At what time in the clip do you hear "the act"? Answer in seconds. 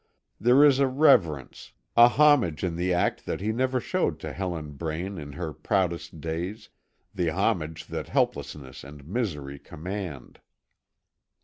2.75-3.23